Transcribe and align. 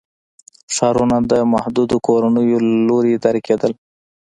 ښارونه 0.75 1.17
د 1.31 1.33
محدودو 1.53 1.95
کورنیو 2.07 2.57
له 2.65 2.71
لوري 2.89 3.09
اداره 3.17 3.39
کېدل. 3.47 3.71